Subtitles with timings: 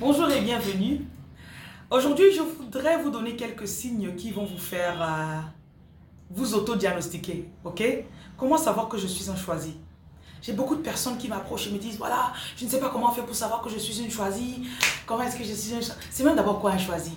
[0.00, 1.06] Bonjour et bienvenue.
[1.90, 5.40] Aujourd'hui, je voudrais vous donner quelques signes qui vont vous faire euh,
[6.30, 7.48] vous auto-diagnostiquer.
[7.62, 7.84] Ok?
[8.36, 9.76] Comment savoir que je suis un choisi?
[10.40, 13.12] J'ai beaucoup de personnes qui m'approchent et me disent voilà, je ne sais pas comment
[13.12, 14.66] faire pour savoir que je suis une choisie.
[15.06, 17.12] Comment est-ce que je suis un choisi C'est même d'abord quoi un choisi?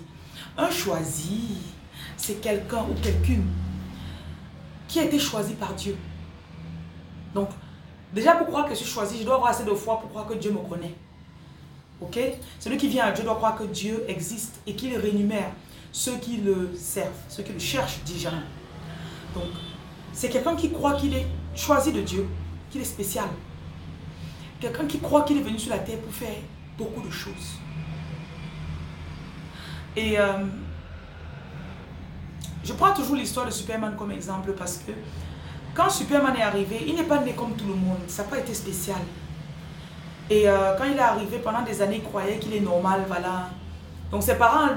[0.58, 1.56] Un choisi,
[2.16, 3.46] c'est quelqu'un ou quelqu'une
[4.86, 5.96] qui a été choisi par Dieu.
[7.34, 7.48] Donc,
[8.12, 10.26] déjà pour croire que je suis choisi, je dois avoir assez de foi pour croire
[10.26, 10.94] que Dieu me connaît.
[12.00, 12.18] Ok?
[12.58, 15.50] Celui qui vient à Dieu doit croire que Dieu existe et qu'il rémunère
[15.92, 18.30] ceux qui le servent, ceux qui le cherchent déjà.
[19.34, 19.48] Donc,
[20.12, 22.28] c'est quelqu'un qui croit qu'il est choisi de Dieu,
[22.70, 23.28] qu'il est spécial.
[24.60, 26.36] Quelqu'un qui croit qu'il est venu sur la terre pour faire
[26.76, 27.60] beaucoup de choses.
[29.96, 30.44] Et euh,
[32.62, 34.92] je prends toujours l'histoire de Superman comme exemple parce que
[35.74, 37.98] quand Superman est arrivé, il n'est pas né comme tout le monde.
[38.06, 38.98] Ça n'a pas été spécial.
[40.28, 43.48] Et euh, quand il est arrivé, pendant des années, il croyait qu'il est normal, voilà.
[44.10, 44.68] Donc ses parents,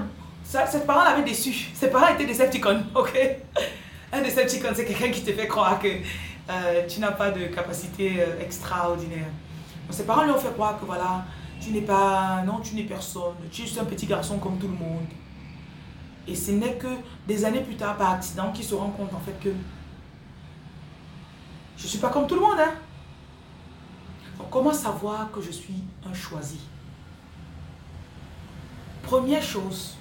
[0.43, 1.71] ses parents l'avaient déçu.
[1.73, 3.17] Ses parents étaient Decepticons, ok?
[4.13, 8.17] Un Decepticon, c'est quelqu'un qui te fait croire que euh, tu n'as pas de capacité
[8.19, 9.27] euh, extraordinaire.
[9.89, 11.25] Ses parents lui ont fait croire que voilà,
[11.59, 13.33] tu n'es pas, non, tu n'es personne.
[13.51, 15.05] Tu es juste un petit garçon comme tout le monde.
[16.27, 16.87] Et ce n'est que
[17.27, 19.49] des années plus tard, par accident, qu'il se rend compte en fait que
[21.75, 22.59] je ne suis pas comme tout le monde.
[22.59, 22.73] Hein?
[24.49, 26.59] Comment savoir que je suis un choisi?
[29.03, 29.95] Première chose,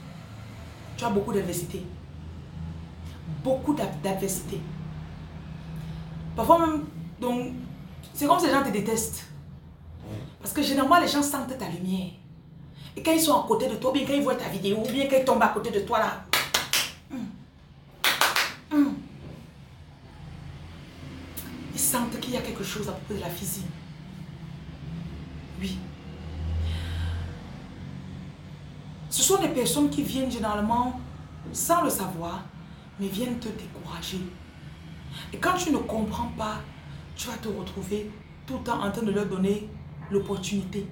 [0.96, 1.82] tu as beaucoup d'adversité.
[3.42, 4.60] Beaucoup d'adversité.
[6.34, 6.84] Parfois même,
[7.20, 7.52] donc,
[8.14, 9.26] c'est comme si les gens te détestent.
[10.40, 12.10] Parce que généralement, les gens sentent ta lumière.
[12.96, 14.78] Et quand ils sont à côté de toi, ou bien quand ils voient ta vidéo,
[14.78, 16.24] ou bien quand ils tombent à côté de toi là,
[17.12, 17.26] hum,
[18.72, 18.94] hum,
[21.72, 23.66] ils sentent qu'il y a quelque chose à propos de la physique.
[25.60, 25.78] Oui.
[29.10, 31.00] Ce sont des personnes qui viennent généralement
[31.52, 32.42] sans le savoir,
[33.00, 34.20] mais viennent te décourager.
[35.32, 36.56] Et quand tu ne comprends pas,
[37.16, 38.10] tu vas te retrouver
[38.46, 39.68] tout le temps en train de leur donner
[40.10, 40.86] l'opportunité.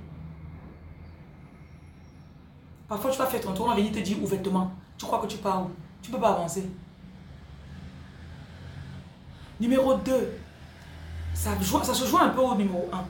[2.88, 5.26] Parfois, tu vas faire ton tour, on va venir te dire ouvertement, tu crois que
[5.26, 5.70] tu pars où?
[6.02, 6.68] Tu ne peux pas avancer.
[9.60, 10.32] Numéro 2,
[11.34, 11.50] ça,
[11.82, 13.04] ça se joue un peu au numéro 1.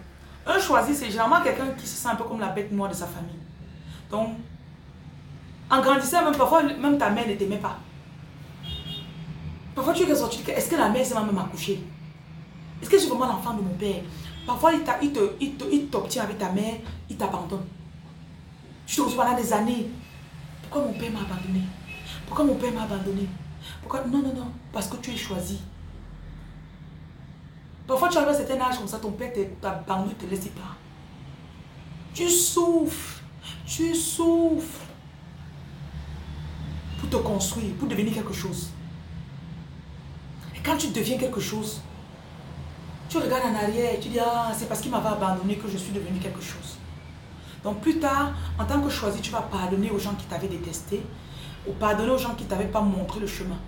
[0.47, 2.95] Un choisi, c'est généralement quelqu'un qui se sent un peu comme la bête noire de
[2.95, 3.41] sa famille.
[4.11, 4.37] Donc,
[5.69, 7.79] en grandissant, même parfois, même ta mère ne t'aimait pas.
[9.75, 11.83] Parfois, tu es sorti, est-ce que la mère s'est même accouchée
[12.81, 14.03] Est-ce que je suis vraiment l'enfant de mon père?
[14.47, 16.75] Parfois, il t'obtient avec ta mère,
[17.11, 17.67] il t'abandonne.
[18.87, 19.91] Tu te retrouves pendant des années.
[20.63, 21.63] Pourquoi mon père m'a abandonné?
[22.27, 23.28] Pourquoi mon père m'a abandonné?
[23.83, 24.05] Pourquoi?
[24.07, 24.53] Non, non, non.
[24.73, 25.61] Parce que tu es choisi.
[27.87, 30.49] Parfois, tu arrives à un certain âge comme ça, ton père t'a ne te laisse
[30.49, 30.75] pas.
[32.13, 33.21] Tu souffres.
[33.67, 34.81] Tu souffres.
[36.99, 38.71] Pour te construire, pour devenir quelque chose.
[40.57, 41.81] Et quand tu deviens quelque chose,
[43.09, 45.77] tu regardes en arrière et tu dis, ah, c'est parce qu'il m'avait abandonné que je
[45.77, 46.79] suis devenu quelque chose.
[47.63, 51.03] Donc plus tard, en tant que choisi, tu vas pardonner aux gens qui t'avaient détesté
[51.69, 53.59] ou pardonner aux gens qui ne t'avaient pas montré le chemin.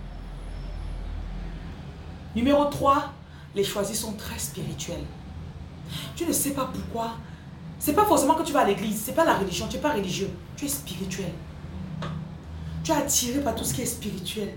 [2.35, 3.13] Numéro 3,
[3.55, 5.05] les choisis sont très spirituels.
[6.15, 7.13] Tu ne sais pas pourquoi.
[7.79, 9.93] C'est pas forcément que tu vas à l'église, c'est pas la religion, tu n'es pas
[9.93, 11.33] religieux, tu es spirituel.
[12.83, 14.55] Tu es attiré par tout ce qui est spirituel.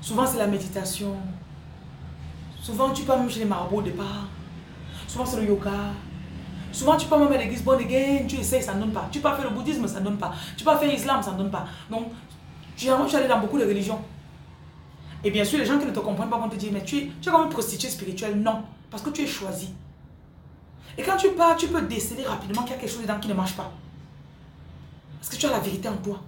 [0.00, 1.16] Souvent c'est la méditation.
[2.62, 4.28] Souvent tu pars même chez les marabouts au départ.
[5.06, 5.92] Souvent c'est le yoga.
[6.70, 9.08] Souvent tu pars même à l'église, bon again, tu essayes, ça ne donne pas.
[9.10, 10.32] Tu peux faire le bouddhisme, ça ne donne pas.
[10.56, 11.66] Tu peux faire l'islam, ça ne donne pas.
[11.90, 12.12] Donc,
[12.76, 13.98] généralement tu es allé dans beaucoup de religions.
[15.24, 16.98] Et bien sûr, les gens qui ne te comprennent pas vont te dire, mais tu
[16.98, 18.40] es, tu es comme une prostituée spirituelle.
[18.40, 19.74] Non, parce que tu es choisi.
[20.96, 23.28] Et quand tu pars, tu peux déceler rapidement qu'il y a quelque chose dedans qui
[23.28, 23.72] ne marche pas.
[25.18, 26.20] Parce que tu as la vérité en toi.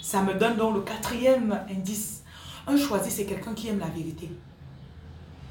[0.00, 2.22] Ça me donne donc le quatrième indice.
[2.66, 4.30] Un choisi, c'est quelqu'un qui aime la vérité.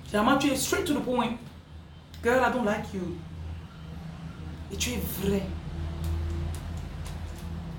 [0.05, 1.37] Généralement, tu es straight to the point.
[2.23, 3.15] Girl, I don't like you.
[4.71, 5.43] Et tu es vrai.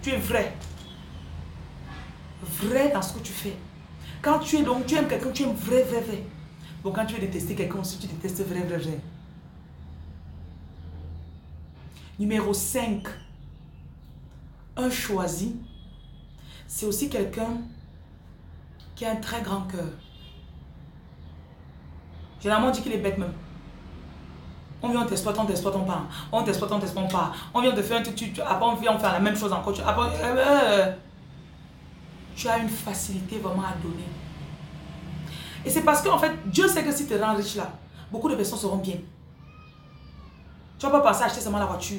[0.02, 0.54] Tu es vrai
[2.42, 3.56] vrai dans ce que tu fais.
[4.22, 6.24] Quand tu es donc, tu aimes quelqu'un, tu aimes vrai, vrai, vrai.
[6.82, 9.00] Bon, quand tu veux détester quelqu'un aussi, tu détestes vrai, vrai, vrai.
[12.18, 13.06] Numéro 5.
[14.76, 15.56] Un choisi,
[16.68, 17.58] c'est aussi quelqu'un
[18.94, 19.88] qui a un très grand cœur.
[22.40, 23.32] Généralement, on dit qu'il est bête même.
[24.80, 26.06] On vient, on t'exploite, on t'exploite, on part.
[26.30, 27.34] On t'exploite, on t'exploite, on part.
[27.52, 29.74] On vient te faire un truc, après on vient, on fait la même chose encore.
[29.84, 30.92] Après, euh, euh,
[32.38, 34.06] tu as une facilité vraiment à donner.
[35.66, 37.72] Et c'est parce qu'en fait, Dieu sait que si tu es riche là,
[38.12, 38.94] beaucoup de personnes seront bien.
[40.78, 41.98] Tu vas pas penser à acheter seulement la voiture.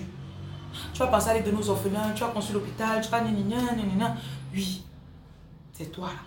[0.94, 3.22] Tu vas penser à aller de nos orphelins, tu vas construire l'hôpital, tu vas...
[4.54, 4.86] Oui,
[5.74, 6.22] c'est toi là.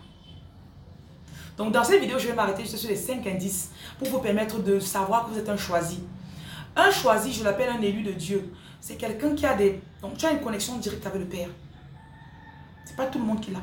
[1.57, 4.59] Donc dans cette vidéo, je vais m'arrêter juste sur les 5 indices pour vous permettre
[4.59, 6.01] de savoir que vous êtes un choisi.
[6.77, 8.53] Un choisi, je l'appelle un élu de Dieu.
[8.79, 9.81] C'est quelqu'un qui a des...
[10.03, 11.49] Donc tu as une connexion directe avec le Père.
[12.85, 13.61] C'est pas tout le monde qui l'a.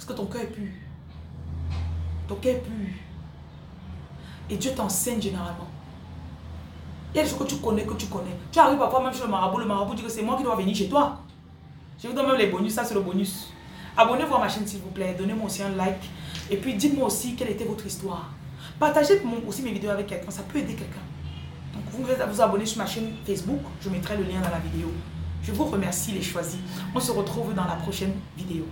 [0.00, 0.66] Parce que ton cœur est pur.
[2.26, 2.88] Ton cœur est pur.
[4.48, 5.68] Et Dieu t'enseigne généralement.
[7.12, 8.34] Il y a des choses que tu connais, que tu connais.
[8.50, 10.56] Tu arrives parfois même chez le marabout, le marabout dit que c'est moi qui dois
[10.56, 11.18] venir chez toi.
[12.02, 13.52] Je vous donne même les bonus, ça c'est le bonus.
[13.94, 16.08] Abonnez-vous à ma chaîne s'il vous plaît, donnez-moi aussi un like.
[16.50, 18.30] Et puis dites-moi aussi quelle était votre histoire.
[18.78, 21.04] Partagez aussi mes vidéos avec quelqu'un, ça peut aider quelqu'un.
[21.74, 24.60] Donc vous pouvez vous abonner sur ma chaîne Facebook, je mettrai le lien dans la
[24.60, 24.90] vidéo.
[25.42, 26.58] Je vous remercie les choisis.
[26.94, 28.64] On se retrouve dans la prochaine vidéo.